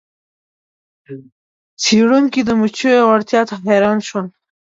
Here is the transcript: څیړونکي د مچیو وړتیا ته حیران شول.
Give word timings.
څیړونکي 1.83 2.41
د 2.45 2.49
مچیو 2.59 3.01
وړتیا 3.09 3.41
ته 3.49 3.55
حیران 3.65 3.99
شول. 4.07 4.25